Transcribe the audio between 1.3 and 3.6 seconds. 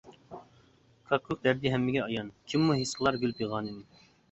دەردى ھەممىگە ئايان، كىممۇ ھېس قىلار گۈل